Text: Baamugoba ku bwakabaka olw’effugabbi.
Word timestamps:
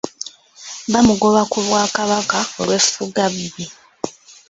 Baamugoba 0.91 1.41
ku 1.51 1.57
bwakabaka 1.65 2.37
olw’effugabbi. 2.61 3.63